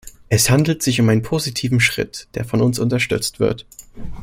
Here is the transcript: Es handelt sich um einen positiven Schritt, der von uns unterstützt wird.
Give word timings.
Es 0.29 0.49
handelt 0.49 0.81
sich 0.81 0.99
um 0.99 1.07
einen 1.09 1.21
positiven 1.21 1.79
Schritt, 1.79 2.27
der 2.33 2.43
von 2.43 2.59
uns 2.63 2.79
unterstützt 2.79 3.39
wird. 3.39 3.67